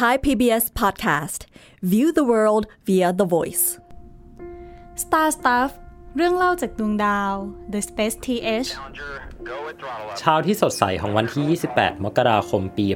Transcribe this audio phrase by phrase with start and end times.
[0.00, 1.40] Thai PBS podcast
[1.92, 3.64] View the world via the voice
[5.04, 5.70] Star Stuff
[6.16, 7.32] เรื่องเล่าจากดวงดาว
[7.72, 8.70] The Space TH
[10.18, 12.86] เช้าที่สดใสของวันที่ 28 มกราคมปี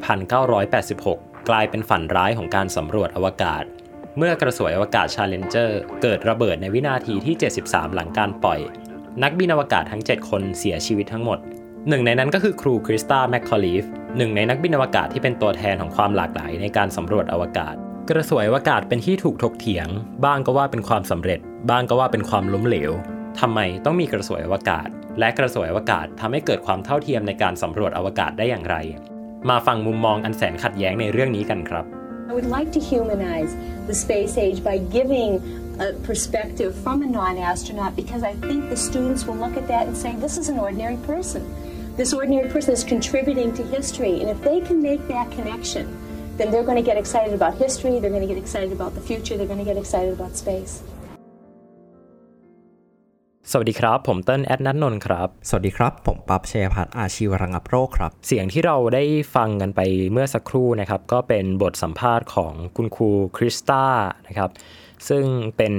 [0.71, 3.65] 1986 กลายเป็นฝันร้ายของการสำรวจอวกาศ
[4.19, 5.71] เมื่อกระสวยอวกาศ Challenger
[6.03, 7.35] เกิดระเบิดในวินาทีที่
[7.65, 8.61] 73 หลังการปล่อย
[9.23, 11.39] นักบินอวกาศทั้ง 7 คนเสียชีวิตทั้งหมด
[11.89, 13.85] หนึ่งในนั้นก็คือครูคริสตาแมคคอลีฟ
[14.17, 17.75] หนึ่งในนักบินอวกาศที่เป็นตัวแทนของความหลากหลายในการสำรวจอวกาศ
[18.11, 19.89] กระสวยอวกาศเป็นที่ถูกถกเถียง
[20.25, 22.93] บ้างก็ว่าเป็นความสำเร็จ บ้างก็ว่าเป็นความล้มเหลว
[23.41, 28.77] ทำไมต้องมีกระสวยอวกาศ และกระสวยอวกาศทำให้เกิดความเท่าเทียมในการสำรวจอวกาศได้อย่างไร
[29.51, 31.85] มาฟังมุมมองอันแสนขัดแย้งในเรื่องนี้กันครับ
[32.31, 33.53] I would like to humanize
[33.91, 35.31] the space age by giving
[35.87, 39.97] a perspective from a non-astronaut because I think the students will look at that and
[40.03, 41.43] say, this is an ordinary person.
[41.97, 45.87] This ordinary person is contributing to history, and if they can make that connection,
[46.39, 49.01] then they're going to get excited about history, they're going to get excited about the
[49.01, 50.73] future, they're going to get excited about space.
[53.51, 59.81] สวัสดีครับ ผมเติ้ลแอดนัทนนท์ครับ สวัสดีครับ ผมปั๊บเชยพัฒน์อาชีวระงับโรคครับ เสียงที่เราได้ฟังกันไป
[60.13, 63.85] เมื่อสักครู่นะครับ ก็เป็นบทสัมภาษณ์ของคุณครูคริสตา
[64.27, 64.51] นะครับ
[65.09, 65.25] ซึ่ง
[65.57, 65.75] เป็น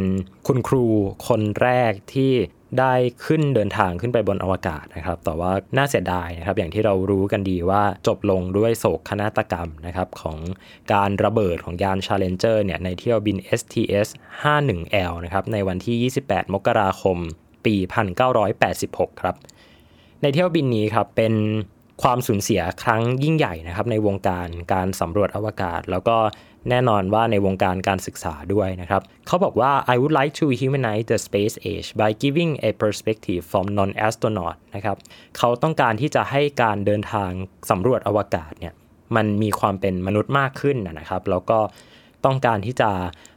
[0.47, 0.85] คุณครู
[1.27, 2.31] คนแรกที่
[2.79, 2.93] ได้
[3.25, 10.37] ขึ้นเดินทางขึ้นไปบนอวกาศนะครับ แต่ว่าน่าเสียดายนะครับ อย่างที่เรารู้กันดีว่าจบลงด้วยโศกนาฏกรรมนะครับของ
[10.93, 14.07] การระเบิดของยาน Challenger เนี่ยในเที่ยวบิน STS
[14.43, 17.17] 51L นะครับในวันที่ 28 มกราคม
[17.65, 17.75] ปี
[18.49, 19.35] 1986 ครับ
[20.21, 21.33] ในเที่ยวบินนี้ครับเป็น
[22.03, 26.17] ความสูญเสียครั้งยิ่งใหญ่นะครับในวงการการสำรวจอวกาศ แล้วก็
[26.69, 34.55] แน่นอนว่าในวงการการศึกษาด้วยนะครับ เขาบอกว่า I would like to humanize the space age by giving a perspective from non-astronaut
[34.75, 34.97] นะครับ
[35.37, 37.31] เขาต้องการที่จะให้การเดินทาง
[37.69, 38.73] สำรวจอวกาศเนี่ย
[39.15, 41.59] มันมีความเป็นมนุษย์มากขึ้นนะครับ แล้วก็
[42.25, 42.91] ต้องการที่จะ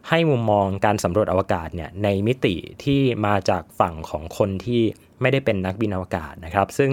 [0.09, 4.83] ให้มุมมองการสำรวจอวกาศเนี่ยในมิติที่มาจากฝั่งของคนที่
[5.21, 6.91] ไม่ได้เป็นนักบินอวกาศนะครับ ซึ่ง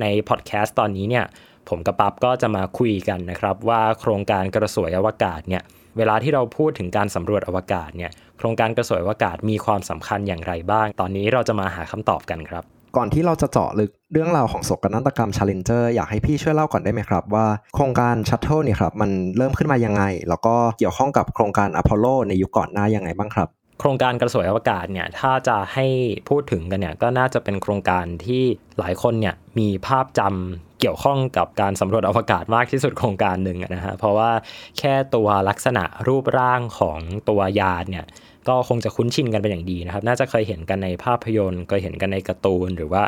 [0.00, 1.24] ในพอดแคสต์ตอนนี้เนี่ย
[1.68, 5.62] ผมกับปั๊บก็จะมาคุยกันนะครับ ว่าโครงการกระสวยอวกาศเนี่ย
[5.96, 12.64] เวลาที่เราพูดถึงการสำรวจอวกาศเนี่ยโครงการกระสวยอวกาศมีความสำคัญอย่างไรบ้าง ตอนนี้เราจะมาหาคำตอบกันครับ
[12.98, 23.48] ก่อนที่เราจะเจาะลึกเรื่องราวของโศกนาฏกรรม Challenger อยากให้พี่ช่วยเล่าก่อนได้ไหมครับ ว่าโครงการ Shuttle เนี่ยครับมันเริ่มขึ้นมายังไง แล้วก็เกี่ยวข้องกับโครงการอพอลโลในยุคก่อนหน้ายังไงบ้างครับ
[23.80, 25.86] โครงการกระสวยอวกาศเนี่ยถ้าจะให้
[26.28, 28.42] พูดถึงกันเนี่ยก็น่าจะเป็นโครงการที่
[28.78, 34.30] หลายคนเนี่ยมีภาพจำเกี่ยวข้องกับการสำรวจอวกาศมากที่สุดโครงการหนึ่งนะฮะเพราะว่า
[34.78, 36.98] แค่ตัวลักษณะรูปร่างของ
[37.28, 38.06] ตัวยานเนี่ย
[38.48, 43.04] ก็คงจะคุ้นชินกันเป็นอย่างดีนะครับ น่าจะเคยเห็นกันในภาพยนตร์ เคยเห็นกันในการ์ตูนหรือว่า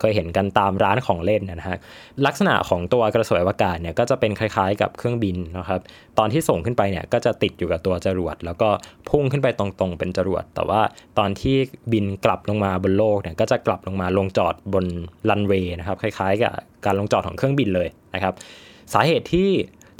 [0.00, 1.78] เคยเห็นกันตามร้านของเล่นนะฮะ
[2.26, 5.80] ลักษณะของตัวกระสวยอวกาศเนี่ยก็จะเป็นคล้ายๆ กับเครื่องบินนะครับ
[6.18, 8.68] ตอนที่ส่งขึ้นไปเนี่ยก็จะติดอยู่กับตัวจรวด แล้วก็
[9.08, 10.80] พุ่งขึ้นไปตรงๆ เป็นจรวด แต่ว่า
[11.18, 11.56] ตอนที่
[11.92, 14.84] บินกลับลงมาบนโลกเนี่ยก็จะกลับลงมาลงจอดบน
[15.28, 16.54] รันเวย์นะครับคล้ายๆ กับ
[16.86, 18.34] การลงจอดของเครื่องบินเลยนะครับ
[18.94, 19.50] สาเหตุที่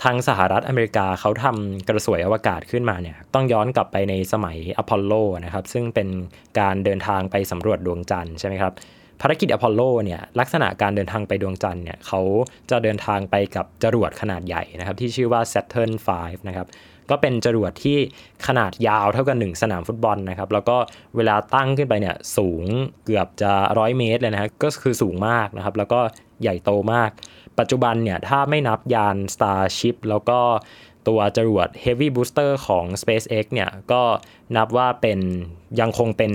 [0.02, 5.12] ทางสหรัฐอเมริกาเขาทำกระสวยอวกาศขึ้นมาเนี่ยต้องย้อนกลับไปในสมัยอพอลโล
[5.44, 6.08] นะครับซึ่งเป็น
[6.60, 8.72] การเดินทางไปสำรวจดวงจันทร์ใช่ไหมครับ
[9.20, 12.20] ภารกิจอพอลโลเนี่ยลักษณะการเดินทางไปดวงจันทร์เนี่ยเขา
[12.70, 16.08] จะเดินทางไปกับจรวดขนาดใหญ่นะครับที่ชื่อว่า Saturn V
[16.48, 16.66] นะครับ
[17.10, 17.98] ก็เป็นจรวดที่
[18.46, 20.76] ขนาดยาวเท่ากับ1สนามฟุตบอลนะครับแล้วก็
[21.16, 22.64] เวลาตั้งขึ้นไปเนี่ยสูง
[23.04, 26.00] เกือบจะร้อยเมตรเลยนะก็คือสูงมากนะครับแล้วก็
[26.42, 27.10] ใหญ่โตมาก
[27.60, 30.40] ปัจจุบันเนี่ยถ้าไม่นับยาน Starship แล้วก็
[31.08, 34.02] ตัวจรวด Heavy Booster ของ SpaceX เนี่ยก็
[34.56, 35.18] นับว่าเป็น
[35.80, 36.32] ยังคงเป็น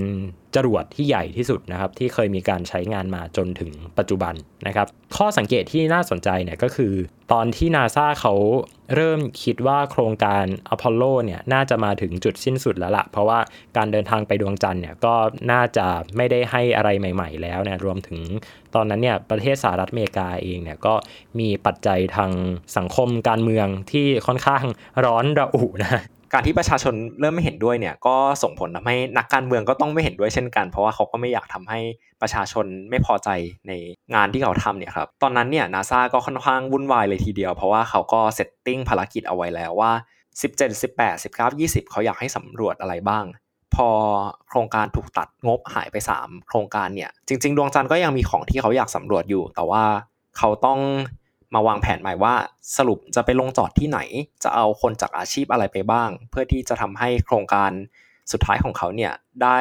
[0.56, 4.34] จรวดที่ใหญ่ที่สุดนะครับที่เคยมีการใช้งานมาจนถึงปัจจุบัน
[4.68, 6.94] นะครับข้อสังเกตที่น่าสนใจเนี่ยก็คือ
[7.34, 8.34] ตอนที่นาซาเขา
[8.96, 13.40] เริ่มคิดว่าโครงการอพอลโลเนี่ยน่าจะมาถึงจุดสิ้นสุดแล้วละ่ะเพราะว่า
[13.78, 15.16] การเดินทางไปดวงจันทร์เนี่ยก็
[15.52, 18.20] น่าจะไม่ได้ให้อะไรใหม่ ๆ แล้วเนี่ยรวมถึง
[18.76, 20.94] ตอนนั้นเนี่ยประเทศสหรัฐอเมริกาเองเนี่ยก็
[21.40, 22.32] มีปัจจัยทาง
[22.78, 24.64] สังคมการเมืองที่ค่อนข้าง
[25.06, 26.02] ร้อนระอุนะ
[26.34, 31.80] การที่ประชาชนเริ่มไม่เห็นด้วยเนี่ยก็ส่งผลทำให้นักการเมืองก็ต้องไม่เห็นด้วยเช่นกัน เพราะว่าเขาก็ไม่อยากทำให้
[32.22, 33.30] ประชาชนไม่พอใจ
[33.68, 33.72] ใน
[34.14, 39.92] งานที่เขาทำเนี่ยครับตอนนั้นเนี่ยนาซาก็ค่อนข้างวุ่นวายเลยทีเดียว เพราะว่าเขาก็เซตติ้งภารกิจเอาไว้แล้วว่า
[40.42, 43.26] 17 18 19 20 เขาอยากให้สำรวจอะไรบ้าง
[43.76, 43.90] พอ
[44.48, 49.84] โครงการถูกตัดงบหายไป 3 โครงการเนี่ยจริง ๆ ดวงจันทร์ก็ยังมีของที่เขาอยากสำรวจอยู่ แต่ว่า
[50.38, 50.80] เขาต้อง
[51.54, 52.34] มาวางแผนใหม่ว่า
[52.78, 54.00] สรุปจะไปลงจอดที่ไหน
[54.44, 57.72] จะเอาคนจากอาชีพอะไรไปบ้าง เพื่อที่จะทำให้โครงการ
[58.32, 59.14] สุดท้ายของเขาเนี่ย
[59.44, 59.58] ได้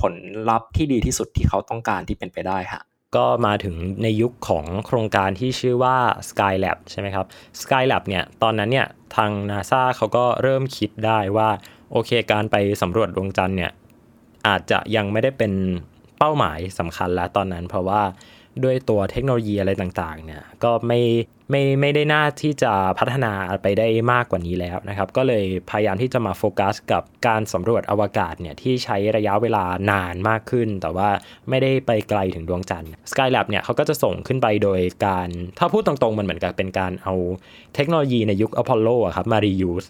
[0.00, 0.14] ผล
[0.50, 2.82] ลัพธ์ที่ดีที่สุดที่เขาต้องการที่เป็นไปได้ฮะ
[3.16, 5.96] ก็มาถึงในยุคของโครงการที่ชื่อว่า
[6.28, 7.26] Skylab ใช่ไหมครับ
[7.60, 8.86] Skylab เนี่ยตอนนั้นเนี่ย
[9.16, 11.48] ทาง NASA เขาก็เริ่มคิดได้ว่า
[11.92, 13.72] โอเคการไปสำรวจดวงจันทร์เนี่ย
[14.48, 15.52] อาจจะยังไม่ได้เป็น
[16.18, 18.02] เป้าหมายสำคัญแล้วตอนนั้น เพราะว่า
[18.64, 21.00] ด้วยตัวเทคโนโลยีอะไรต่างๆเนี่ยก็ไม่
[21.50, 31.08] ไม่ไม่ได้น่าที่จะพัฒนาไปได้มากกว่านี้แล้วนะครับ ก็เลยพยายามที่จะมาโฟกัสกับการสำรวจอวกาศเนี่ยที่ใช้ระยะเวลานานมากขึ้น แต่ว่า
[31.48, 35.28] ไม่ได้ไปไกลถึงดวงจันทร์ Skylab เนี่ยเขาก็จะส่งขึ้นไปโดยการ
[35.58, 37.14] ถ้าพูดตรงๆ มันเหมือนกับเป็นการเอา
[37.74, 39.88] เทคโนโลยีในยุคอพอลโลอะครับมา reuse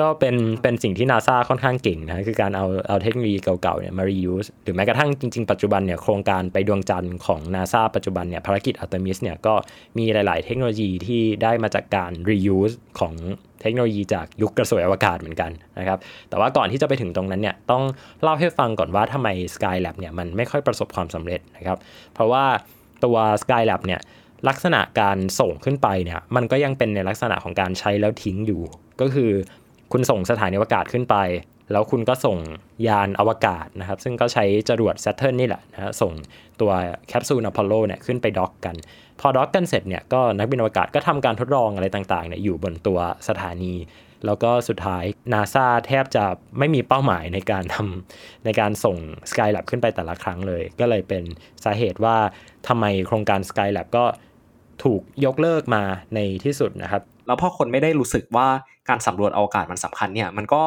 [0.00, 9.54] ก็เป็นเป็นสิ่งที่นาซาค่อนข้างเก่งนะคือการเอาเอาเทคโนโลยีเก่าๆเนี่ยมา reuse หรือแม้กระทั่งจริงๆ ปัจจุบันเนี่ยโครงการไปดวงจันทร์ของนาซาปัจจุบันเนี่ยภารกิจอาร์เทมิสเนี่ยก็
[9.98, 13.14] มีหลาย ๆ เทคโนโลยีที่ได้มาจากการ reuse ของ
[13.60, 17.82] เทคโนโลยีจากยุคกระสวยอวกาศเหมือนกันนะครับ แต่ว่าก่อนที่จะไปถึงตรงนั้นเนี่ยต้อง
[18.22, 21.78] เล่าให้ฟังก่อนว่าทำไม Skylab เนี่ยมันไม่ค่อยประสบความสำเร็จนะครับ
[22.14, 22.44] เพราะว่า
[23.04, 24.00] ตัว Skylab เนี่ย
[24.48, 28.62] ลักษณะการส่งขึ้นไปเนี่ยมันก็ยังเป็นในลักษณะของการใช้แล้วทิ้งอยู่
[29.00, 29.30] ก็คือ
[29.98, 31.16] คุณส่งสถานีอวกาศขึ้นไป
[31.72, 32.38] แล้วคุณก็ส่ง
[32.88, 36.12] ยานอวกาศนะครับ ซึ่งก็ใช้จรวด Saturn นี่แหละนะส่ง
[36.60, 36.72] ตัว
[37.08, 38.76] แคปซูลอพอลโลเนี่ยขึ้นไปด็อกกัน
[39.20, 42.98] พอด็อกกันเสร็จเนี่ยก็นักบินอวกาศก็ทำการทดลองอะไรต่างๆเนี่ยอยู่บนตัว
[43.28, 43.74] สถานี
[44.26, 46.24] แล้วก็สุดท้ายนาซาแทบจะ
[46.58, 48.96] ไม่มีเป้าหมายในการทำในการส่ง
[49.30, 51.22] Skylab ขึ้นไปแต่ละครั้งเลย ก็เลยเป็น
[51.64, 52.16] สาเหตุว่า
[52.68, 54.04] ทำไมโครงการ Skylab ก็
[54.84, 55.82] ถูกยกเลิกมา
[56.14, 58.48] ในที่สุดนะครับ แล้วพอคนไม่ได้รู้สึกว่า
[58.88, 60.62] การสำรวจอวกาศมันสำคัญเนี่ย มันก็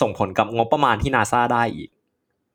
[0.00, 1.88] ส่งผลกับงบประมาณที่นาซาได้อีก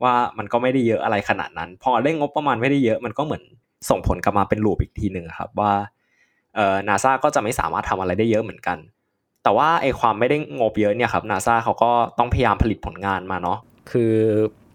[0.04, 3.44] ว่ามันก็ไม่ได้เยอะอะไรขนาดนั้น พอเร่งงบประมาณไม่ได้เยอะมันก็เหมือน
[3.90, 5.74] ส่งผลกลับมาเป็นลูปอีกทีหนึ่งครับว่า
[6.56, 8.78] เอ่อนาซาก็จะไม่สามารถทำอะไรได้เยอะเหมือนกัน
[9.44, 13.60] แต่ว่าไอความไม่ได้งบเยอะเนี่ยครับนาซาเขาก็ต้องพยายามผลิตผลงานมาเนาะ
[13.92, 14.14] คือ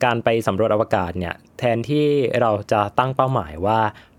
[0.05, 2.07] การไปสำรวจอวกาศเนี่ยแทนที่
[2.41, 3.79] เราจะตั้งเป้าหมายว่า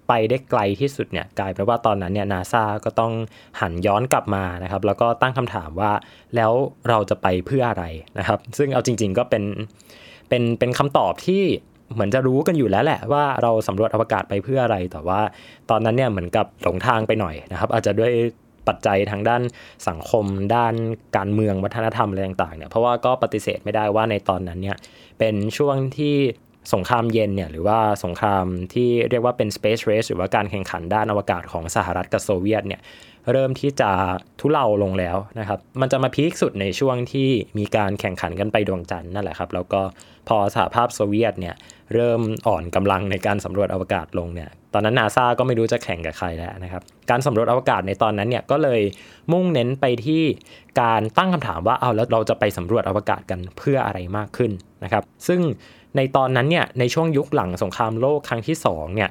[0.09, 3.13] ไปได้ไกลที่สุดเนี่ยกลายเป็นว่าตอนนั้นเนี่ยนาซาก็ต้อง
[3.61, 5.91] หันย้อนกลับมานะครับ แล้วก็ตั้งคำถามว่า
[6.35, 6.51] แล้ว
[6.89, 7.85] เราจะไปเพื่ออะไร
[8.19, 9.43] นะครับ ซึ่งเอาจริง ๆก็เป็น
[10.29, 11.43] เป็นเป็นคำตอบที่
[11.93, 15.21] เหมือนจะรู้กันอยู่แล้วแหละว่าเราสำรวจอวกาศไปเพื่ออะไร แต่ว่า
[15.69, 18.11] ตอนนั้นเนี่ยเหมือนกับหลงทางไปหน่อยนะครับ อาจจะด้วย
[18.67, 19.41] ปัจจัยทางด้าน
[19.87, 20.25] สังคม
[20.55, 20.73] ด้าน
[21.17, 24.77] การเมืองวัฒนธรรมอะไรต่างๆเนี่ยเพราะว่าก็ปฏิเสธไม่ได้ว่าในตอนนั้นเนี่ย
[25.19, 26.15] เป็นช่วงที่
[26.73, 32.81] สงครามเย็นเนี่ยหรือว่าสงครามที่เรียกว่าเป็น space race หรือว่าการแข่งขันด้านอวกาศของสหรัฐกับโซเวียตเนี่ย
[33.31, 33.91] เริ่มที่จะ
[34.39, 37.29] ทุเลาลงแล้วนะครับ มันจะมาพีคสุดในช่วงที่
[37.59, 39.81] มีการแข่งขันกันไปดวงจันทร์นั่นแหละครับ แล้วก็
[40.27, 41.55] พอสหภาพโซเวียตเนี่ย
[41.93, 48.81] เริ่มอ่อนกำลังในการสำรวจอวกาศลงเนี่ย ตอนนั้นนาซาก็ไม่รู้จะแข่งกับใครแล้วนะครับ การสำรวจอวกาศในตอนนั้นเนี่ยก็เลย
[49.31, 50.23] มุ่งเน้นไปที่
[50.81, 54.51] การตั้งคำถามว่าเอาแล้วเราจะไปสำรวจอวกาศกันเพื่ออะไรมากขึ้น
[54.83, 55.41] นะครับ ซึ่ง
[55.95, 59.09] ในตอนนั้นเนี่ยในช่วงยุคหลังสงครามโลกครั้งที่2เนี่ย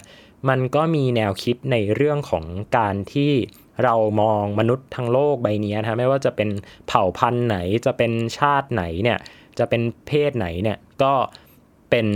[0.48, 2.44] มันก็มีแนวคิดในเรื่องของ
[2.76, 3.32] การที่
[3.84, 6.48] เรามองมนุษย์ทั้งโลกใบนี้นะไม่ว่าจะเป็น
[6.88, 9.18] เผ่าพันธุ์ไหนจะเป็นชาติไหนเนี่ย
[9.58, 11.14] จะเป็นเพศไหนเนี่ยก็
[11.90, 12.06] เป็น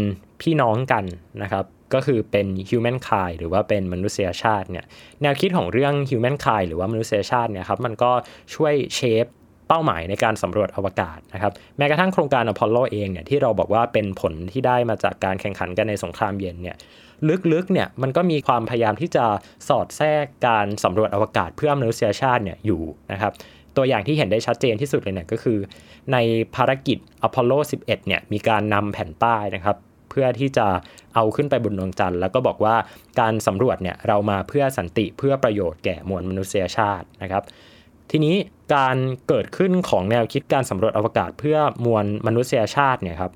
[0.40, 1.04] พี่น้องกัน
[1.42, 1.64] นะครับ
[1.94, 4.84] ก็คือเป็น human kind หรือว่าเป็นมนุษยชาติเนี่ย
[5.22, 8.12] แนวคิดของเรื่อง human kind หรือว่ามนุษยชาติเนี่ยครับมันก็
[8.54, 9.26] ช่วยเชฟ
[9.68, 16.76] เป้าหมายในการสำรวจอวกาศนะครับแม้กระทั่งโครงการอพอลโลเองเนี่ยที่เราบอกว่าเป็นผลที่ได้มาจากการแข่งขันกันในสงครามเย็นเนี่ย
[17.52, 19.24] ลึกๆเนี่ยมันก็มีความพยายามที่จะ
[19.68, 22.82] สอดแทรกการสำรวจอวกาศเพื่อมนุษยชาติเนี่ยอยู่
[23.12, 23.32] นะครับ
[23.76, 25.58] ตัวอย่างที่เห็นได้ชัดเจนที่สุดเลยเนี่ยก็คือ
[26.12, 26.16] ใน
[26.54, 27.52] ภารกิจอพอลโล
[27.82, 29.76] 11 เนี่ยมีการนำแผ่นป้ายนะครับ
[30.10, 30.66] เพื่อที่จะ
[31.14, 32.76] เอาขึ้นไปบนดวงจันทร์แล้วก็บอกว่า
[33.20, 37.42] การสำรวจเนี่ยเรามาเพื่อสันติเพื่อประโยชน์แก่มวลมนุษยชาตินะครับ
[38.14, 38.36] ทีนี้
[38.74, 38.96] การ
[39.28, 43.32] เกิดขึ้นของแนวคิดการสำรวจอวกาศเพื่อมวลมนุษยชาติเนี่ยครับ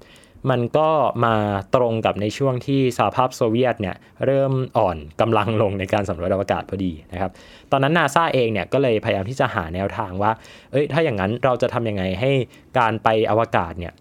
[0.50, 0.90] มันก็
[1.24, 1.34] มา
[1.74, 7.30] ตรงกับในช่วงที่สหภาพโซเวียตเนี่ยเริ่มอ่อนกำลังลงในการสำรวจอวกาศพอดีนะครับ
[7.70, 10.30] ตอนนั้นนาซาเองเนี่ยก็เลยพยายามที่จะหาแนวทางว่า
[10.72, 12.30] เอ้ยถ้าอย่างนั้นเราจะทำยังไงให้
[12.78, 13.92] การไปอวกาศเนี่ย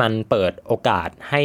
[0.00, 1.42] มันเปิดโอกาสให้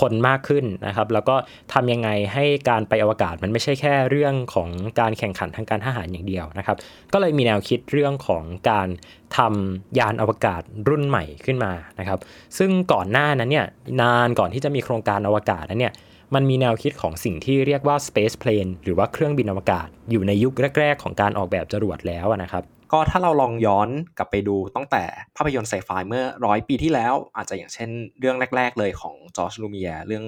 [0.00, 1.36] คนมากขึ้นนะครับ แล้วก็
[1.72, 4.68] ทำยังไงให้การไปอวกาศมันไม่ใช่แค่เรื่องของ
[5.00, 6.76] การแข่งขันทางการทหารอย่างเดียวนะครับ
[7.12, 8.88] ก็เลยมีแนวคิดเรื่องของการ
[9.36, 12.18] ทำยานอวกาศรุ่นใหม่ขึ้นมานะครับ
[12.58, 13.66] ซึ่งก่อนหน้านั้นเนี่ย
[14.02, 15.94] นานก่อนที่จะมีโครงการอวกาศนั้นเนี่ย
[16.34, 25.02] มันมีแนวคิดของสิ่งที่เรียกว่า space plane หรือว่าเครื่องบินอวกาศ อยู่ในยุคแรก ๆ ของการออกแบบจรวดแล้วนะครับ ก็ถ้าเราลองย้อนกลับไปดูตั้งแต่
[25.36, 30.24] ภาพยนตร์ไซไฟเมื่อร้อยปีที่แล้ว อาจจะอย่างเช่นเรื่องแรก ๆ เลยของจอร์จลูเมียเรื่อง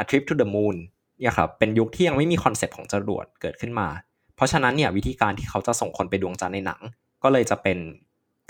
[0.00, 0.76] A Trip to the Moon
[1.20, 3.88] เนี่ยครับเป็นยุคที่ยังไม่มีคอนเซปต์ของจรวดเกิดขึ้นมา
[4.36, 6.80] เพราะฉะนั้นเนี่ยวิธีการที่เขาจะส่งคนไปดวงจันทร์ในหนัง
[7.22, 7.78] ก็เลยจะเป็น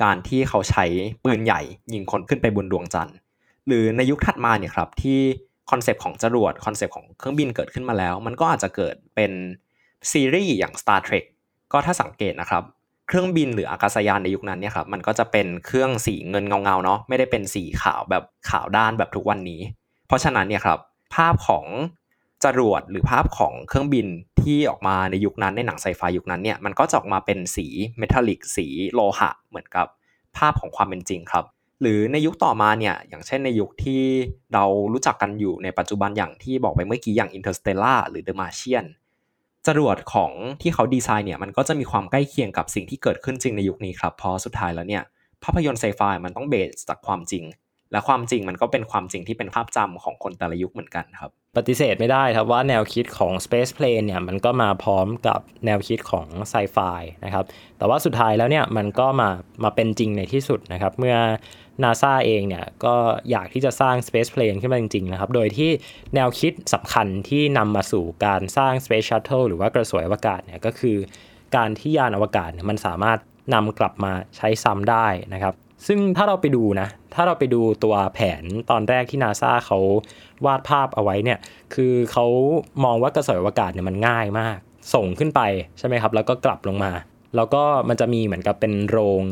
[0.03, 0.85] การที่เขาใช้
[1.25, 1.61] ปืนใหญ่
[1.93, 3.17] ยิงคนขึ้นไปบนดวงจันทร์
[3.67, 5.19] หรือในยุคถัดมาเนี่ยครับที่
[5.71, 9.33] คอนเซปต์ของจรวดคอนเซปต์ของเครื่องบินเกิดขึ้นมาแล้ว มันก็อาจจะเกิดเป็น
[10.11, 11.25] ซีรีส์อย่าง Star Trek
[11.73, 12.65] ก็ถ้าสังเกตนะครับ
[13.09, 19.61] เครื่องบินหรืออากาศยานในยุคนั้นเนี่ยครับมันก็จะเป็นเครื่องสีเงินเงาๆเนาะไม่ได้เป็นสีขาวแบบขาวด้านแบบทุกวันนี้
[20.07, 20.79] เพราะฉะนั้นเนี่ยครับ
[21.15, 21.67] ภาพของ
[22.45, 24.07] จรวดหรือภาพของเครื่องบิน
[24.43, 27.67] ที่ออกมาในยุคนั้นในหนังไซไฟยุคนั้นเนี่ยมันก็จะออกมาเป็นสี
[27.99, 29.87] เมทัลลิกสีโลหะเหมือนกับ
[30.37, 31.45] ภาพของความเป็นจริงครับ
[31.81, 34.03] หรือในยุคต่อมาเนี่ยอย่างเช่นในยุคที่
[34.55, 38.87] เรารู้จักกันอยู่ในปัจจุบันอย่างที่บอกไปเมื่อกี้อย่าง Interstellar หรือ The Martian
[39.67, 45.03] จรวดของที่เขาดีไซน์เนี่ยมันก็จะมีความใกล้เคียงกับสิ่งที่เกิดขึ้นจริงในยุคนี้ครับเพราะสุดท้ายแล้วเนี่ย
[45.45, 47.45] ภาพยนตร์ไซไฟมันต้องเบสจากความจริง
[47.93, 56.79] และความจริงมันก็เป็นความจริงที่เป็นภาพจำของคนแต่ละยุคเหมือนกันครับ ปฏิเสธไม่ได้ครับว่าแนวคิดของ Space Plane เนี่ยมันก็มาพร้อมกับแนวคิดของไซไฟ
[57.25, 57.45] นะครับ
[57.79, 59.31] แต่ว่าสุดท้ายแล้วเนี่ยมันก็มา
[59.65, 61.17] มาเป็นจริงในที่สุดนะครับ เมื่อ
[61.83, 62.95] NASA เองเนี่ยก็
[63.31, 65.71] อยากที่จะสร้าง Space Plane ขึ้นมาจริงๆนะครับ โดยที่
[66.15, 70.97] แนวคิดสำคัญที่นำมาสู่การสร้าง Space Shuttle หรือว่ากระสวยอวกาศเนี่ยก็คือ
[71.57, 73.19] การที่ยานอวกาศมันสามารถ
[73.55, 75.55] นำกลับมาใช้ซ้ำได้นะครับ
[75.87, 79.79] ซึ่งถ้าเราไปดูนะ ถ้าเราไปดูตัวแผนตอนแรกที่นาซาเขา
[80.47, 81.39] วาดภาพเอาไว้เนี่ย
[81.75, 82.27] คือเขา
[82.85, 84.59] มองว่ากระสวยอวกาศเนี่ยมันง่ายมาก
[84.95, 85.41] ส่งขึ้นไป
[85.79, 86.93] ใช่ไหมครับ แล้วก็กลับลงมา
[87.37, 89.23] แล้วก็มันจะมีเหมือนกับเป็นโรง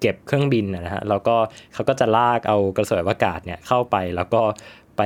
[0.00, 1.36] เก็บเครื่องบินนะฮะ แล้วก็
[1.74, 4.42] เขาก็จะลากเอากระสวยอวกาศเนี่ยเข้าไป แล้วก็
[4.96, 5.02] ไป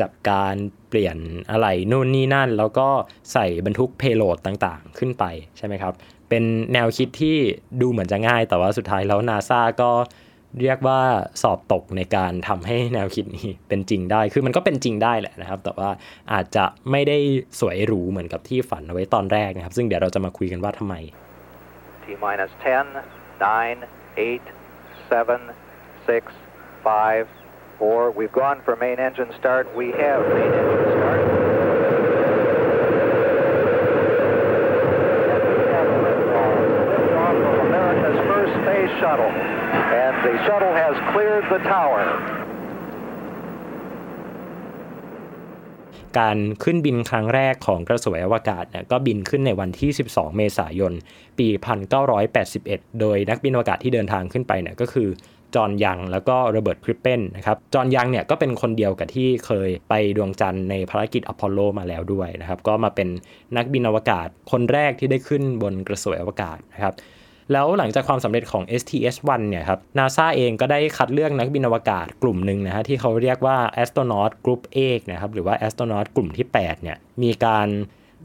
[0.00, 0.54] จัดการ
[0.88, 1.16] เปลี่ยน
[1.50, 2.88] อะไรนู่นนี่นั่น แล้วก็
[3.32, 5.24] ใส่บรรทุกเพโลดต่างๆ ขึ้นไป
[5.58, 5.94] ใช่ไหมครับ
[6.28, 7.36] เป็นแนวคิดที่
[7.80, 9.90] ดูเหมือนจะง่าย แต่ว่าสุดท้ายแล้วนาซาก็
[10.60, 11.00] เรียกว่า
[11.42, 15.90] สอบตกในการทำให้แนวคิดนี้เป็นจริงได้ คือมันก็เป็นจริงได้แหละนะครับ แต่ว่า
[16.32, 17.18] อาจจะไม่ได้
[17.60, 20.94] สวยหรูเหมือนกับที่ฝันเอาไว้ตอนแรกนะครับ ซึ่งเดี๋ยวเราจะมาคุยกันว่าทำไม
[22.02, 22.86] T minus 10,
[23.40, 23.84] 9,
[24.16, 24.42] 8,
[25.10, 25.40] 7,
[26.06, 26.24] 6,
[26.84, 27.26] 5,
[27.78, 28.10] 4.
[28.10, 29.74] We've gone for main engine start.
[29.74, 31.43] We have main engine start.
[39.04, 39.32] Shuttle.
[40.02, 42.04] And the shuttle has cleared the tower.
[46.18, 50.92] การขึ้นบินครั้งแรกของกระสวยอวกาศเนี่ยก็บินขึ้นในวันที่ 12 เมษายน
[51.38, 51.48] ปี
[52.24, 55.08] 1981 โดยนักบินอวกาศที่เดินทางขึ้นไปเนี่ยก็คือ
[55.54, 63.08] จอห์นยังแล้วก็โรเบิร์ตคริปเปนนะครับจอห์นยังเนี่ยก็เป็นคนเดียวกับที่เคยไปดวงจันทร์ในภารกิจอพอลโลมาแล้วด้วยนะครับ ก็มาเป็น
[63.56, 66.94] นักบินอวกาศคนแรกที่ได้ขึ้นบนกระสวยอวกาศนะครับ
[67.52, 74.78] แล้วหลังจากความสำเร็จของ STS-1 เนี่ยครับ NASA เองก็ได้คัดเลือกนักบินอวกาศกลุ่มหนึ่งนะฮะที่เขาเรียกว่า Astronaut Group A
[75.10, 77.68] นะครับหรือว่า Astronaut กลุ่มที่8เนี่ยมีการ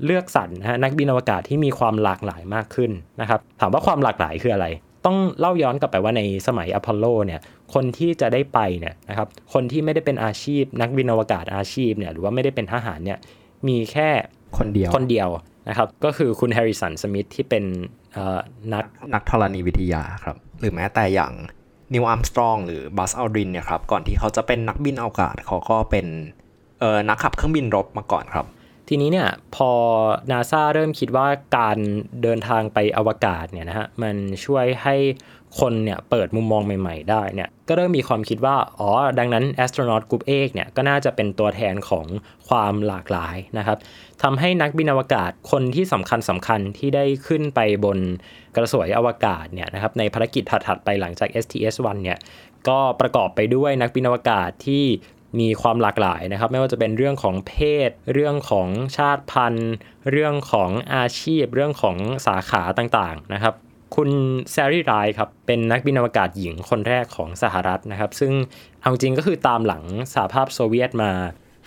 [0.05, 4.67] เลือกสรรนะฮะนักบินอวกาศที่มีความหลากหลายมากขึ้นนะครับถามว่าความหลากหลายคืออะไร
[5.05, 7.39] ต้องเล่าย้อนกลับไปว่าในสมัยอพอลโลเนี่ย
[7.73, 13.19] คนที่จะได้ไปเนี่ยนะครับคนที่ไม่ได้เป็นอาชีพ นักบินอวกาศอาชีพเนี่ยหรือว่าไม่ได้เป็นทหารเนี่ย
[13.67, 14.09] มีแค่
[14.57, 15.29] คนเดียวคนเดียว
[15.69, 17.63] นะครับ ก็คือคุณแฮร์ริสันสมิธที่เป็น
[18.13, 18.39] เอ่อ
[18.73, 21.33] นักนักธรณีวิทยาครับ หรือแม้แต่อย่าง
[21.93, 26.05] นิวอัมสตรองหรือบัสอัลดรินเนี่ยครับ ก่อนที่เขาจะเป็นนักบินอวกาศเขาก็เป็น
[26.79, 28.47] เอ่อนักขับเครื่องบินรบมาก่อนครับ
[28.87, 29.71] ทีนี้เนี่ยพอ
[30.31, 31.77] นาซาเริ่มคิดว่าการ
[32.21, 34.95] เดินทางไปอวกาศเนี่ยนะฮะมันช่วยให้
[35.59, 38.89] คนเนี่ยเปิดมุมมองใหม่ๆได้เนี่ยก็เริ่มมีความคิดว่า อ๋อ
[39.19, 42.05] ดังนั้น Astronaut Group A เนี่ยก็น่าจะเป็นตัวแทนของ
[42.49, 43.77] ความหลากหลายนะครับ
[44.23, 47.99] ทำให้นักบินอวกาศคนที่สำคัญสำคัญที่ได้ขึ้นไปบน
[48.55, 52.19] กระสวยอวกาศเนี่ยนะครับในภารกิจถัดๆไปหลังจาก STS-1 เนี่ย
[52.67, 54.85] ก็ประกอบไปด้วยนักบินอวกาศที่
[55.39, 57.53] มีความหลากหลายนะครับ ไม่ว่าจะเป็นเรื่องของเพ
[57.87, 59.73] ศ เรื่องของชาติพันธุ์
[60.11, 63.53] เรื่องของอาชีพ เรื่องของสาขาต่างๆนะครับ
[63.95, 64.09] คุณ
[64.51, 68.31] แซรี่ไรครับเป็นนักบินอวกาศหญิงคนแรกของสหรัฐนะครับ ซึ่ง
[68.81, 71.11] เอาจริงก็คือตามหลังสหภาพโซเวียตมา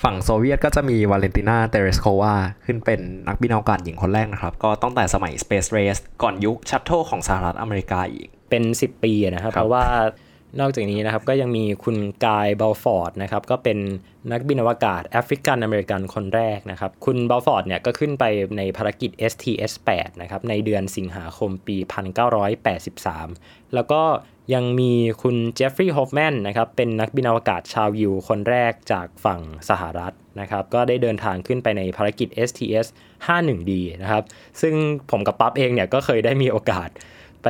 [0.02, 2.34] ฝั่งโซเวียตก็จะมีวาเลนตินาเตเรชโควา
[2.66, 9.86] ขึ้นเป็นนักบินอวกาศหญิงคนแรกนะครับ ก็ตั้งแต่สมัย Space Race ก่อนยุค Shuttle ของสหรัฐอเมริกาอีก เป็น 10 ปีนะครับครับเพราะว่า
[10.60, 13.78] นอกจากนี้นะครับก็ยังมีคุณกายบลูฟอร์ดนะครับก็เป็น
[14.32, 18.24] นักบินอวกาศแอฟริกันอเมริกันคนแรกนะครับคุณบลูฟอร์ดเนี่ยก็ขึ้นไป
[18.56, 21.76] ในภารกิจ STS-8 นะครับในเดือนสิงหาคมปี
[22.74, 24.02] 1983 แล้วก็
[24.54, 24.92] ยังมี
[25.22, 32.86] คุณเจฟฟรีย์ฮอฟแมนนะครับเป็นนักบินอวกาศชาวยิวคนแรกจากฝั่งสหรัฐนะครับก็ได้เดินทางขึ้นไปในภารกิจ STS
[33.26, 34.24] 51D นะครับ
[34.60, 34.74] ซึ่ง
[35.10, 36.88] ผมกับปั๊บเองเนี่ยก็เคยได้มีโอกาส
[37.44, 37.48] ไป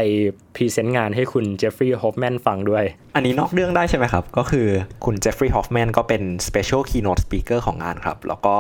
[0.55, 2.85] พรีเซนต์งานให้คุณเจฟฟรีย์ฮอฟแมนฟังด้วย
[3.15, 4.67] อันนี้นอกเรื่องได้ใช่ไหมครับ ก็คือ
[5.05, 8.57] คุณเจฟฟรีย์ฮอฟแมนก็เป็น Special Keynote Speaker ของงานครับ แล้วก็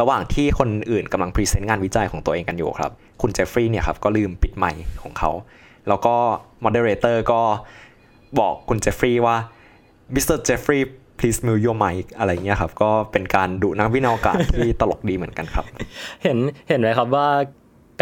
[0.00, 2.90] ระหว่างที่คนอื่นกำลังพรีเซนต์งานวิจัยของตัวเองกันอยู่ครับ
[3.22, 5.30] คุณเจฟฟรีย์เนี่ยครับก็ลืมปิดไมค์ของเขา
[5.88, 6.14] แล้วก็
[6.64, 7.40] Moderator ก็
[8.38, 9.36] บอกคุณเจฟฟรีย์ว่า
[10.14, 10.36] Mr.
[10.48, 10.80] Jeffrey
[11.18, 15.64] please mute your mic อะไรเงี้ยครับ ก็เป็นการดุนักบินอวกาศที่ตลกดีเหมือนกันครับ
[16.22, 17.28] เห็นเห็นไหมครับว่า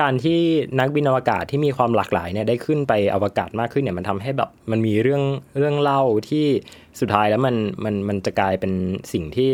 [0.00, 0.40] การที่
[0.78, 5.22] นักบินอวกาศที่มีความหลากหลายเนี่ยได้ขึ้นไปอวกาศมากขึ้นเนี่ยมันทำให้แบบมันมีเรื่อง
[5.58, 6.46] เรื่องเล่าที่
[7.00, 8.72] สุดท้ายแล้วมันมันมันจะกลายเป็น
[9.12, 9.50] สิ่งที่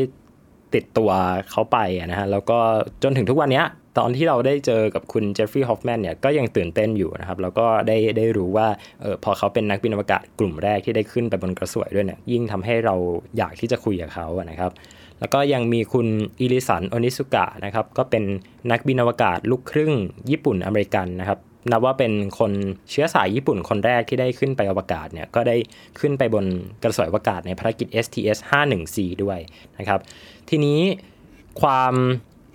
[0.74, 1.10] ติดตัว
[1.50, 2.58] เขาไปนะฮะแล้วก็
[3.02, 3.62] จนถึงทุกวันนี้
[3.98, 8.66] ตอนที่เราได้เจอกับคุณเจฟฟรีย์ฮอฟแมนเนี่ยก็ยังตื่นเต้นอยู่นะครับ แล้วก็ได้ได้รู้ว่า
[9.02, 12.94] เออพอเขาเป็นนักบินอวกาศกลุ่มแรกที่ได้ขึ้นไปบนกระสวยด้วยเนี่ยยิ่งทำให้เรา
[13.38, 14.70] อยากที่จะคุยกับเขานะครับ
[15.20, 16.06] แล้วก็ยังมีคุณ
[16.40, 18.24] เอลลิสันโอนิซุกะนะครับก็เป็น
[18.70, 19.92] นักบินอวกาศลูกครึ่ง
[20.30, 21.38] ญี่ปุ่นอเมริกันนะครับ
[21.70, 22.52] นับว่าเป็นคน
[22.90, 25.56] เชื้อสายญี่ปุ่นคนแรกที่ได้ขึ้นไปอวกาศเนี่ยก็ได้
[26.00, 26.44] ขึ้นไปบน
[26.82, 29.38] กระสวยอวกาศในภารกิจ STS 51 c ด้วย
[29.78, 30.00] นะครับ
[30.48, 30.80] ทีนี้
[31.60, 31.94] ความ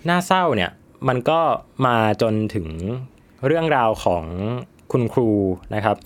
[0.08, 0.70] น่าเศร้าเนี่ย
[1.08, 1.40] มันก็
[1.86, 2.68] มาจนถึง
[3.46, 4.24] เรื่องราวของ
[4.92, 5.30] คุณครู
[5.74, 5.96] นะครับ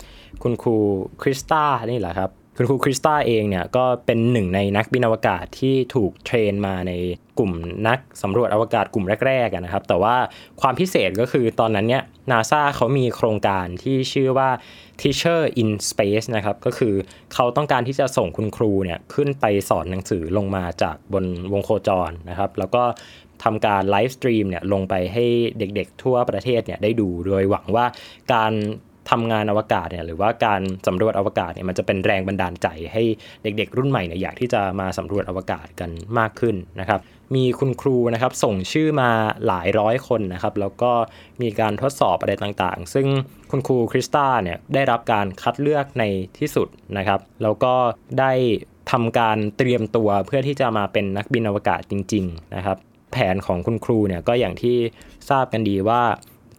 [0.43, 0.77] คุณครู
[1.21, 6.93] คริสตานี่แหละครับ คุณครูคริสตาเองเนี่ยก็เป็นหนึ่งในนักบินอวกาศที่ถูกเทรนมาใน
[7.37, 7.51] กลุ่ม
[7.87, 10.15] นักสำรวจอวกาศกลุ่มแรกๆนะครับ แต่ว่า
[10.61, 14.49] ความพิเศษก็คือตอนนั้นเนี่ยนาซาเขามีโครงการที่ชื่อว่า
[15.01, 16.93] Teacher in Space นะครับ ก็คือ
[17.33, 22.83] เขาต้องการที่จะส่งคุณครูเนี่ยขึ้นไปสอนหนังสือลงมาจากบนวงโคจรนะครับ แล้วก็
[23.43, 25.25] ทำการไลฟ์สตรีมเนี่ยลงไปให้
[25.59, 27.85] เด็กๆทั่วประเทศเนี่ยได้ดู โดยหวังว่า
[28.33, 28.53] การ
[29.11, 33.03] ทำงานอวกาศเนี่ยหรือว่าการสำรวจอวกาศเนี่ยมันจะเป็นแรงบันดาลใจให้
[33.43, 36.99] เด็กๆ รุ่นใหม่เนี่ยอยากที่จะมาสำรวจอวกาศกันมากขึ้นนะครับ
[37.35, 39.09] มีคุณครูนะครับส่งชื่อมา
[39.47, 40.91] หลายร้อยคนนะครับ แล้วก็
[41.41, 43.07] มีการทดสอบอะไรต่างๆ ซึ่ง
[43.51, 46.03] คุณครูคริสตาเนี่ยได้รับการคัดเลือกใน
[46.39, 47.73] ที่สุดนะครับ แล้วก็
[48.19, 48.31] ได้
[48.91, 52.77] ทำการเตรียมตัวเพื่อที่จะมาเป็นนักบินอวกาศจริง ๆ นะครับ
[53.11, 54.77] แผนของคุณครูเนี่ยก็อย่างที่
[55.29, 56.01] ทราบกันดีว่า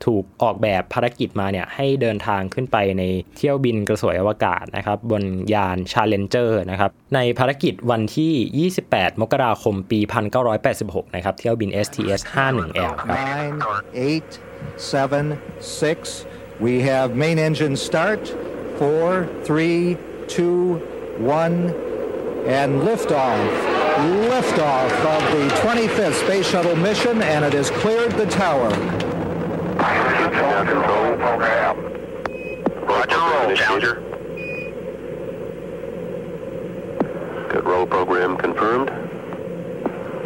[0.05, 3.03] ถูกออกแบบภารกิจมาเนี่ยให้เดินทางขึ้นไปใน
[3.37, 5.23] เที่ยวบินกระสวยอวกาศนะครับบน
[5.55, 10.01] ยาน Challenger นะครับในภารกิจวันที่ 28 มกราคมปี
[10.57, 13.57] 1986 นะครับเที่ยวบิน STS 51L ครับ Nine,
[13.95, 14.31] eight,
[14.77, 15.25] seven,
[15.61, 16.27] six.
[16.61, 18.23] We have main engine start.
[18.79, 19.97] Four, three,
[20.29, 20.77] two,
[21.19, 21.75] one,
[22.47, 23.41] and liftoff.
[24.33, 28.71] Liftoff of the 25th Space Shuttle mission, and it has cleared the tower.
[29.87, 31.77] Control program.
[32.91, 33.95] Roger, roll, Challenger.
[37.53, 38.89] Good roll program confirmed.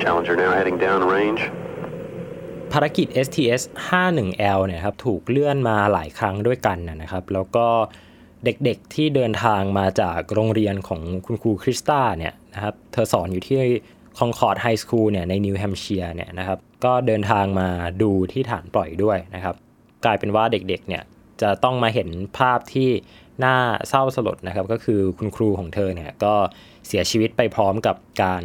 [0.02, 1.42] Challenger now heading down range.
[2.72, 7.66] ภารกิจ STS 51L เนี่ยครับถูกเลื่อนมาหลายครั้งด้วยกันนะครับ แล้วก็
[8.44, 13.58] เด็กๆที่เดินทางมาจากโรงเรียนของคุณครูคริสตาเนี่ยนะครับ เธอสอนอยู่ที่
[14.18, 17.68] Concord High School เนี่ยในนิวแฮมเชียร์เนี่ยนะครับก็เดินทางมา
[18.02, 19.54] ดูที่ฐานปล่อยด้วยนะครับ
[20.04, 21.02] กลายเป็นว่าเด็กๆเนี่ย
[21.42, 22.90] จะต้องมาเห็นภาพที่
[23.44, 23.56] น่า
[23.88, 26.34] เศร้าสลดนะครับ ก็คือคุณครูของเธอเนี่ยก็
[26.86, 28.42] เสียชีวิตไปพร้อมกับการ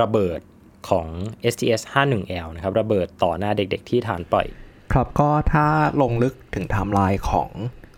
[0.00, 0.40] ระเบิด
[0.88, 1.06] ของ
[1.52, 4.46] STS 51L นะครับระเบิดต่อหน้าเด็กๆที่ฐานปล่อย
[4.92, 5.66] ครับก็ถ้า
[6.02, 7.50] ลงลึกถึงไทม์ไลน์ของ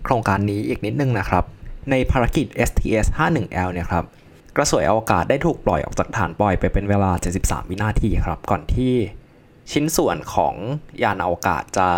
[0.04, 1.44] โครงการนี้อีกนิดนึงนะครับ
[1.90, 4.04] ในภารกิจ STS 51L เนี่ยครับ
[4.56, 8.94] กระสวยอวกาศได้ถูกปล่อยออกจากฐานปล่อยไปเป็นเวลา 73 วินาทีครับ ก่อนที่
[9.72, 10.54] ชิ้นส่วนของ
[11.02, 11.88] ยานอวกาศจะ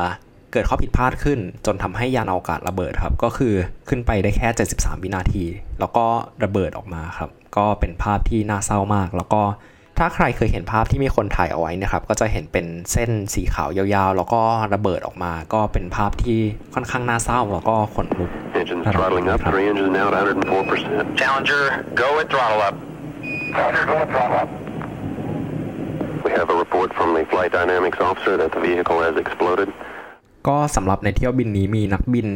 [0.53, 3.55] เกิดข้อผิดพลาดขึ้น จนทำให้ยานอวกาศระเบิดครับ ก็คือ
[3.89, 5.45] ขึ้นไปได้แค่ 73 วินาที
[5.81, 6.07] แล้วก็
[6.45, 9.43] ระเบิดออกมาครับ ก็เป็นภาพที่น่าเศร้ามาก แล้วก็
[9.99, 14.41] ถ้าใครเคยเห็นภาพที่มีคนถ่ายเอาไว้นะครับ ก็จะเห็นเป็นเส้นสีขาวยาวๆ แล้วก็
[14.75, 16.39] ระเบิดออกมา ก็เป็นภาพที่
[16.75, 19.41] ค่อนข้างน่าเศร้าแล้วก็ขนลุก Engines throttling up.
[19.53, 21.17] Three engines now at 104%.
[21.23, 21.63] Challenger,
[22.03, 22.75] go and throttle up.
[23.57, 24.49] Challenger, go and throttle up.
[26.27, 29.69] We have a report from the flight dynamics officer that the vehicle has exploded.
[30.49, 32.29] ก็สำหรับในเที่ยวบินนี้มีนักบิน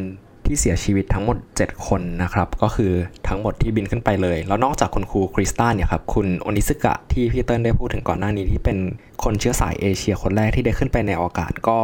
[0.45, 2.91] ที่เสียชีวิตทั้งหมด 7 คนนะครับ ก็คือ
[3.27, 8.77] ทั้งหมดที่บินขึ้นไปเลย แล้วนอกจากคุณครูคริสตันเนี่ยครับคุณโอนิซึกะที่พี่เติ้ลได้พูดถึงก่อนหน้านี้ที่เป็น
[9.23, 11.77] คนเชื้อสายเอเชียคนแรกที่ได้ขึ้นไปในอวกาศก็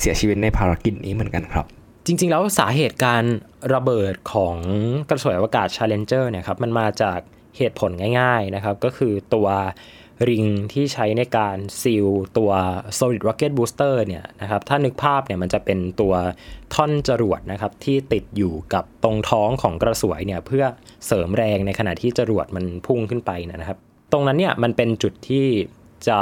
[0.00, 1.66] เสียชีวิตในภารกิจนี้เหมือนกันครับ
[2.06, 3.22] จริง ๆ แล้วสาเหตุการ
[3.74, 4.56] ระเบิดของ
[5.10, 7.18] กระสวยอวกาศ Challenger เนี่ยครับมันมาจาก
[7.56, 9.48] เหตุผลง่าย ๆ นะครับ ก็คือตัว
[10.28, 12.06] ริงที่ใช้ในการซีล
[12.38, 12.50] ตัว
[12.98, 16.14] solid rocket booster เนี่ยนะครับถ้านึกภาพเนี่ยมันจะเป็นตัว
[16.74, 20.64] ท่อนจรวดนะครับที่ติดอยู่กับตรงท้องของกระสวยเนี่ยเพื่อ
[21.06, 23.78] เสริมแรงในขณะที่จรวดมันพุ่งขึ้นไปนะครับ
[24.12, 25.46] ตรงนั้นเนี่ยมันเป็นจุดที่
[26.08, 26.20] จะ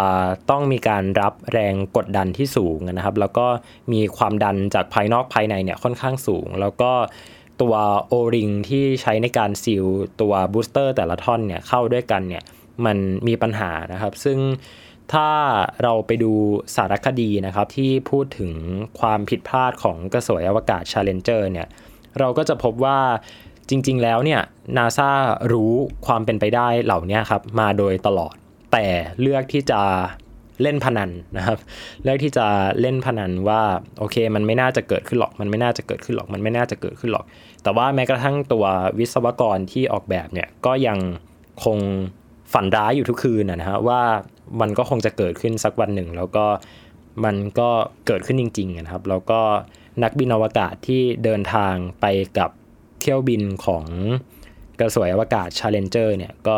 [0.50, 3.46] ต้องมีการรับแรงกดดันที่สูงนะครับ แล้วก็
[3.92, 6.92] มีความดันจากภายนอกภายในเนี่ยค่อนข้างสูง แล้วก็
[7.60, 7.74] ตัว
[8.08, 9.84] โอริงที่ใช้ในการซีล
[10.20, 12.44] ตัวบูสเตอร์แต่ละท่อนเนี่ยเข้าด้วยกันเนี่ย
[12.84, 14.38] มันมีปัญหานะครับ ซึ่ง
[15.12, 15.30] ถ้า
[15.82, 16.32] เราไปดู
[16.76, 18.52] สารคดีนะครับ ที่พูดถึง
[19.00, 21.68] ความผิดพลาดของกระสวยอวกาศ Challenger เนี่ย
[22.18, 22.98] เราก็จะพบว่า
[23.70, 24.40] จริง ๆ แล้วเนี่ย
[24.76, 25.10] นาซา
[25.52, 25.72] รู้
[26.06, 28.34] ความเป็นไปได้เหล่านี้ครับมาโดยตลอด
[28.72, 28.84] แต่
[29.20, 29.80] เลือกที่จะ
[30.62, 31.58] เล่นพนันนะครับ
[32.02, 32.46] เลือกที่จะ
[32.80, 33.62] เล่นพนันว่า
[33.98, 37.24] โอเค มันไม่น่าจะเกิดขึ้นหรอก มันไม่น่าจะเกิดขึ้นหรอก มันไม่น่าจะเกิดขึ้นหรอก
[37.62, 38.64] แต่ว่าแม้กระทั่งตัว
[38.98, 40.98] วิศวกรที่ออกแบบเนี่ยก็ยัง
[41.64, 41.78] คง
[42.52, 44.02] ฝันร้ายอยู่ทุกคืนนะฮะว่า
[44.60, 46.46] มันก็คงจะเกิดขึ้นสักวันหนึ่ง แล้วก็
[47.24, 47.70] มันก็
[48.06, 49.40] เกิดขึ้นจริงๆนะครับ แล้วก็
[50.02, 52.06] นักบินอวกาศที่เดินทางไป
[52.38, 52.50] กับ
[53.00, 53.84] เที่ยวบินของ
[54.80, 56.56] กระสวยอวกาศ Challenger เนี่ยก็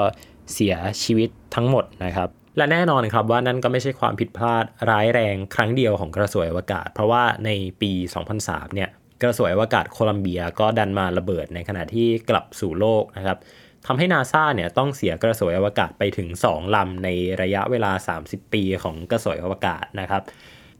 [0.54, 7.92] เสียชีวิตทั้งหมดนะครับ และแน่นอนครับว่านั่นก็ไม่ใช่ความผิดพลาดร้ายแรงครั้งเดียวของกระสวยอวกาศ เพราะว่าในปี
[8.32, 8.90] 2003 เนี่ย
[9.22, 13.38] กระสวยอวกาศโคลัมเบียก็ดันมาระเบิดในขณะที่กลับสู่โลกนะครับ
[13.86, 17.08] ทำให้นาซาเนี่ยต้องเสียกระสวยอวกาศไปถึง 2 ลำใน
[17.42, 20.22] ระยะเวลา 30 ปีของกระสวยอวกาศนะครับ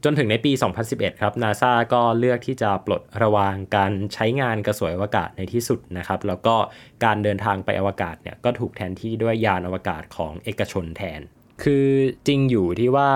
[0.03, 0.51] จนถึงในปี
[0.87, 6.55] 2011 ครับนาซาก็เลือกที่จะปลดระวางการใช้งานกระสวยอวกาศในที่สุดนะครับ แล้วก็
[7.03, 11.21] การเดินทางไปอวกาศเนี่ยก็ถูกแทนที่ด้วยยานอวกาศของเอกชนแทน
[11.63, 11.87] คือ
[12.27, 13.09] จริงอยู่ที่ว่า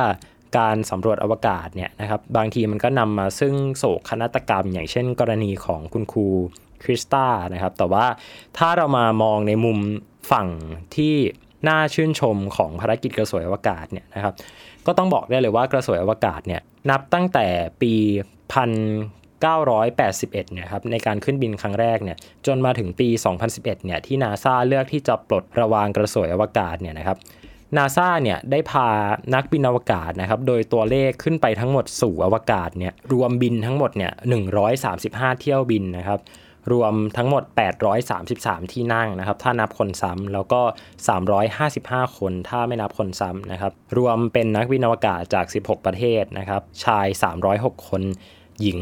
[0.58, 6.28] การสำรวจอวกาศเนี่ยนะครับบางทีมันก็นำมาซึ่งโศกนาฏกรรม อย่างเช่น กรณีของคุณครู
[6.84, 8.06] คริสตานะครับ แต่ว่า
[8.58, 9.78] ถ้าเรามามองในมุม
[10.32, 10.48] ฝั่ง
[10.96, 11.16] ที่
[11.68, 14.34] น่าชื่นชมของภารกิจกระสวยอวกาศเนี่ยนะครับ
[14.88, 17.48] ก็ต้องบอกได้เลยว่ากระสวยอวกาศเนี่ยนับตั้งแต่
[17.82, 17.94] ปี
[18.44, 23.08] 1981เนี่ยครับในการขึ้นบินครั้งแรกเนี่ยจนมาถึงปี
[23.48, 27.18] 2011เนี่ยที่นาซาเลือกที่จะปลดระวางกระสวยอวกาศเนี่ยนะครับ
[27.78, 28.88] นาซาเนี่ยได้พา
[29.34, 34.12] นักบินอวกาศนะครับโดยตัวเลขขึ้นไปทั้งหมดสู่อวกาศเนี่ยรวมบินทั้งหมดเนี่ย
[34.76, 36.20] 135 เที่ยวบินนะครับ
[36.72, 37.44] รวมทั้งหมด
[38.08, 40.62] 833 ที่นั่งนะครับ ถ้านับคนซ้ำแล้วก็
[41.40, 47.08] 355 คนถ้าไม่นับคนซ้ำนะครับ รวมเป็นนักบินอวกาศจาก 16 ประเทศนะครับ ชาย
[47.48, 48.04] 306 คน
[48.62, 48.80] หญิง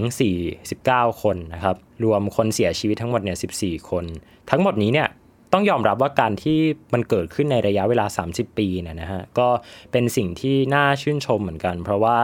[0.60, 4.06] 49 คนนะครับ รวมคนเสียชีวิตทั้งหมดเนี่ย 14 คน
[4.50, 5.08] ทั้งหมดนี้เนี่ย
[5.54, 6.60] ต้องยอมรับว่าการที่
[6.94, 9.48] มันเกิดขึ้นในระยะเวลา 30 ปีเนี่ยนะฮะ ก็
[9.92, 12.18] เป็นสิ่งที่น่าชื่นชมเหมือนกัน เพราะว่า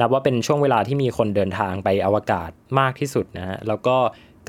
[0.00, 3.96] นับว่าเป็นช่วงเวลาที่มีคนเดินทางไปอวกาศมากที่สุดนะฮะ แล้วก็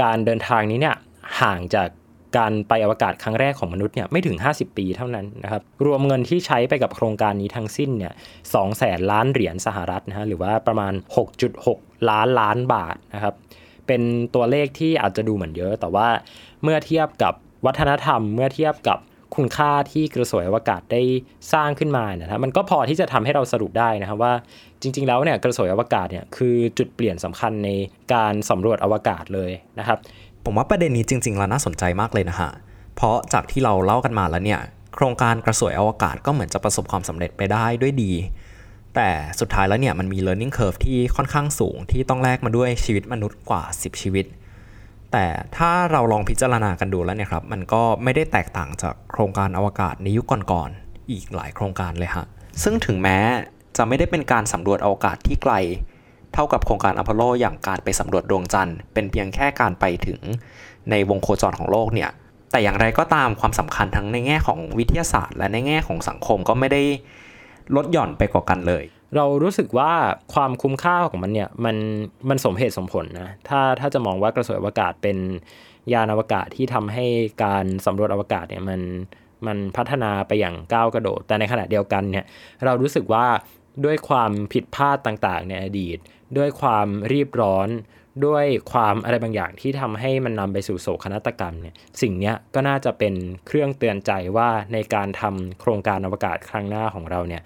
[0.02, 0.96] การเดินทางนี้เนี่ย
[1.42, 1.88] ห่างจาก
[2.38, 8.14] การไปอวกาศครั้งแรกของมนุษย์เนี่ยไม่ถึง 50 ปีเท่านั้นนะครับรวมเงินที่ใช้ไปกับโครงการนี้ทั้งสิ้นเนี่ย
[8.54, 10.94] สองแสนล้านเหรียญสหรัฐนะฮะหรือว่าประมาณ
[11.52, 13.36] 6.6 ล้านล้านบาทนะครับ
[13.88, 14.02] เป็น
[14.36, 16.08] ตัวเลขที่อาจจะดูเหมือนเยอะ แต่ว่า
[16.64, 17.34] เมื่อเทียบกับ
[17.66, 19.00] วัฒนธรรม เมื่อเทียบกับ
[19.36, 21.02] คุณค่าที่กระสวยอวกาศได้
[21.54, 24.34] สร้างขึ้นมาเนี่ยนะมันก็พอที่จะทำให้เราสรุปได้นะครับว่า
[24.82, 27.70] จริง ๆ แล้วเนี่ยกระสวยอวกาศเนี่ยคือจุดเปลี่ยนสำคัญใน
[28.14, 29.98] การสำรวจอวกาศเลยนะครับ
[30.46, 32.52] ผมว่าประเด็นนี้จริง ๆ แล้วน่าสนใจมากเลยนะฮะ
[32.96, 34.60] เพราะจากที่เราเล่ากันมาแล้วเนี่ย
[34.96, 38.12] โครงการกระสวยอวกาศก็เหมือนจะประสบความสำเร็จไปได้ด้วยดี
[38.96, 44.26] แต่สุดท้ายแล้วเนี่ยมันมี learning curve ที่ค่อนข้างสูงที่ต้องแลกมาด้วยชีวิตมนุษย์กว่า 10 ชีวิต
[45.12, 45.26] แต่
[45.58, 52.26] ถ้าเราลองพิจารณากันดูแล้วเนี่ยครับ มันก็ไม่ได้แตกต่างจากโครงการอวกาศในยุคก่อนๆอีกหลายโครงการเลยฮะ
[52.64, 53.18] ซึ่งถึงแม้
[53.78, 55.54] จะไม่ได้เป็นการสำรวจอวกาศที่ไกล
[56.34, 60.20] เท่ากับโครงการอพอลโลอย่างการไปสำรวจดวงจันทร์เป็นเพียงแค่การไปถึง
[60.90, 62.10] ในวงโคจรของโลกเนี่ย
[62.52, 66.82] แต่อย่างไรก็ตามความสำคัญทั้งในแง่ของวิทยาศาสตร์ และในแง่ของสังคมก็ไม่ได้
[67.76, 68.84] ลดหย่อนไปกว่ากันเลย
[69.16, 69.92] เรารู้สึกว่า
[70.34, 71.76] ความคุ้มค่าของมันเนี่ยมัน
[72.30, 75.18] มันสมเหตุสมผลนะถ้าถ้าจะมองว่ากระสวยอวกาศเป็น
[75.94, 77.06] ยานอวกาศที่ทำให้
[77.44, 78.82] การสำรวจอวกาศเนี่ยมัน
[79.48, 82.26] มันพัฒนาไปอย่างก้าวกระโดด แต่ในขณะเดียวกันเนี่ย
[82.66, 83.26] เรารู้สึกว่า
[83.86, 85.98] ด้วยความผิดพลาดต่างๆ ในอดีต
[86.38, 87.70] ด้วยความรีบร้อน
[88.26, 93.14] ด้วยความอะไรบางอย่างที่ทำให้มันนำไปสู่โศกนาฏกรรมเนี่ยสิ่งนี้ก็น่าจะเป็น
[93.48, 97.44] เครื่องเตือนใจว่าในการทำโครงการอวกาศครั้งหน้าของเราเนี่ย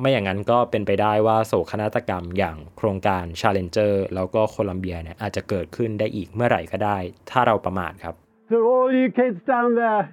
[0.00, 6.98] ไม่อย่างนั้นก็เป็นไปได้ว่าโศกนาฏกรรมอย่างโครงการ Challenger แล้วก็โคลัมเบียเนี่ยอาจจะเกิดขึ้นได้อีกเมื่อไหร่ก็ได้
[7.30, 8.14] ถ้าเราประมาทครับ
[8.52, 10.04] To all you kids down there,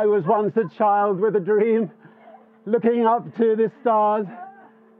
[0.00, 1.82] I was once a child with a dream,
[2.72, 4.26] looking up to the stars.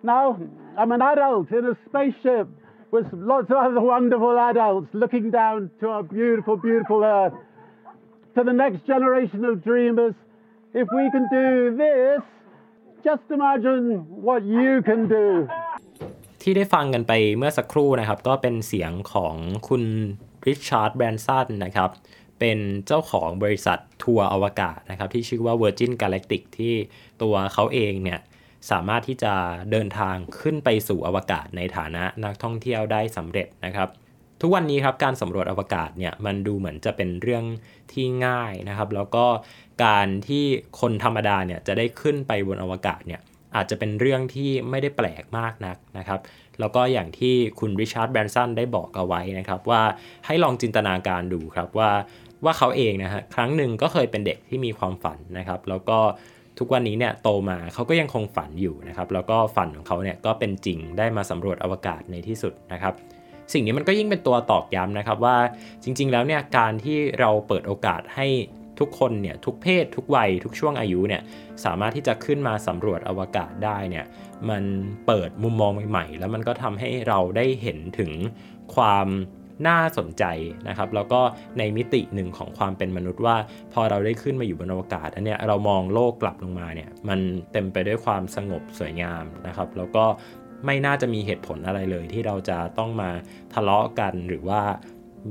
[0.03, 0.37] Now
[0.77, 2.49] I'm an adult in a spaceship
[2.91, 7.35] with lots of other wonderful adults looking down to our beautiful, beautiful Earth.
[8.37, 10.15] To the next generation of dreamers,
[10.75, 12.21] if we can do this,
[13.05, 13.83] just imagine
[14.29, 15.27] what you can do.
[16.43, 19.35] ที่ได้ฟังกันไปเมื่อสักครู่นะครับ ก็เป็นเสียงของ
[19.69, 19.83] คุณ
[20.47, 21.91] ริชาร์ดแบรนสันนะครับ
[22.41, 26.75] เป็นเจ้าของบริษัททัวร์อวกาศนะครับ ที่ชื่อว่า Virgin Galactic ที่
[27.23, 28.21] ตัวเขาเองเนี่ย
[28.71, 29.35] สามารถที่จะ
[29.71, 33.89] เดินทางขึ้นไปสู่อวกาศในฐานะนักท่องเที่ยวได้สำเร็จนะครับ
[34.41, 37.45] ทุกวันนี้ครับการสำรวจอวกาศเนี่ยมันดูเหมือนจะเป็นเรื่อง
[37.93, 39.27] ที่ง่ายนะครับ แล้วก็
[39.85, 40.45] การที่
[40.81, 43.21] คนธรรมดาเนี่ยจะได้ขึ้นไปบนอวกาศเนี่ย
[43.57, 46.21] อาจจะเป็นเรื่องที่ไม่ได้แปลกมากนักนะครับ
[46.61, 49.83] แล้วก็อย่างที่คุณริชาร์ดแบรนสันได้บอกเอาไว้นะครับ ว่า
[50.27, 51.91] ให้ลองจินตนาการดูครับว่า
[52.45, 55.99] ว่าเขาเองนะฮะครั้งหนึ่งก็เคยเป็นเด็กที่มีความฝันนะครับ แล้วก็
[56.63, 62.95] ทุกวันนี้เนี่ยโตมาเขาก็ยังคงฝันอยู่นะครับ แล้วก็ฝันของเขาเนี่ยก็เป็นจริงได้มาสำรวจอวกาศในที่สุดนะครับ
[63.53, 65.37] สิ่งนี้มันก็ยิ่งเป็นตัวตอกย้ำนะครับว่า
[65.83, 68.27] จริง ๆ แล้วเนี่ยการที่เราเปิดโอกาสให้
[68.79, 71.23] ทุกคนเนี่ยทุกเพศ ทุกวัย ทุกช่วงอายุเนี่ย
[71.65, 74.05] สามารถที่จะขึ้นมาสำรวจอวกาศได้เนี่ย
[74.49, 74.65] มัน
[75.07, 78.13] เปิดมุมมองใหม่ ๆ แล้วมันก็ทำให้เราได้เห็นถึง
[78.75, 79.07] ความ
[79.69, 80.25] น่าสนใจ
[80.69, 81.21] นะครับ แล้วก็
[81.59, 83.37] ในมิติหนึ่งของความเป็นมนุษย์ว่า
[83.73, 87.21] พอเราได้ขึ้นมาอยู่บนอวกาศอันเนี้ยเรามองโลกกลับลงมาเนี่ยมัน
[87.53, 90.05] เต็มไปด้วยความสงบสวยงามนะครับ แล้วก็
[90.67, 93.11] ไม่น่าจะมีเหตุผลอะไรเลย ที่เราจะต้องมา
[93.55, 94.63] ทะเลาะกันหรือว่า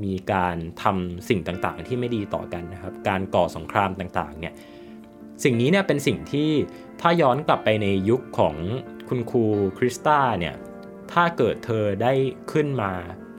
[0.04, 4.54] มีการทำสิ่งต่างๆ ที่ไม่ดีต่อกันนะครับ การก่อสงครามต่างๆเนี่ย
[5.44, 6.50] สิ่งนี้เนี่ยเป็นสิ่งที่
[7.00, 8.56] ถ้าย้อนกลับไปในยุคของ
[9.08, 9.44] คุณครู
[9.78, 10.54] คริสตาเนี่ย
[11.12, 12.12] ถ้าเกิดเธอได้
[12.52, 12.92] ขึ้นมา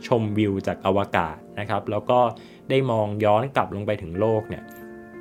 [0.07, 2.19] ชมวิวจากอวกาศนะครับ แล้วก็
[2.69, 4.63] ได้มองย้อนกลับลงไปถึงโลกเนี่ย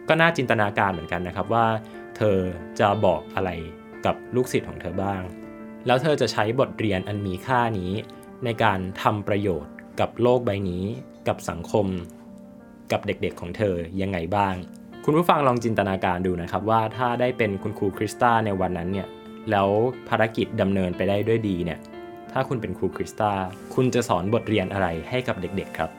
[0.09, 1.67] ก็น่าจินตนาการเหมือนกันนะครับว่า
[2.17, 2.39] เธอ
[2.81, 3.51] จะบอกอะไร
[4.07, 5.23] กับลูกศิษย์ของเธอบ้าง
[5.87, 7.93] แล้วเธอจะใช้บทเรียนอันมีค่านี้
[8.45, 10.85] ในการทำประโยชน์กับโลกใบนี้
[11.29, 11.87] กับสังคม
[12.93, 14.55] กับเด็กๆของเธอยังไงบ้าง
[15.05, 19.09] คุณผู้ฟังลองจินตนาการดูนะครับว่าถ้าได้เป็นคุณครูคริสตาในวันนั้นเนี่ย
[19.51, 19.69] แล้ว
[20.09, 21.79] ภารกิจดำเนินไปได้ด้วยดีเนี่ย
[22.33, 23.33] ถ้าคุณเป็นครูคริสตา
[23.75, 25.91] คุณจะสอนบทเรียนอะไรให้กับเด็กๆครับ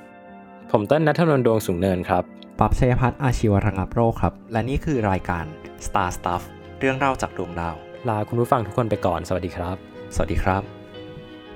[0.71, 2.23] ผมต้นนัทนนท์ดวงสูงเนินครับ
[2.59, 5.45] ปั๊บชัยพัฒน์อาชีวระงับโรคครับ และนี่คือรายการ
[5.85, 6.43] Star Stuff
[6.79, 7.75] เรื่องเล่าจากดวงดาว
[8.09, 9.77] ลาคุณผู้ฟังทุกคนไปก่อน สวัสดีครับ
[10.15, 10.61] สวัสดีครับ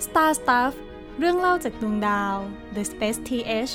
[0.06, 0.74] Star Stuff
[1.20, 2.36] เรื่องเล่าจากดวงดาว
[2.76, 3.74] The Space TH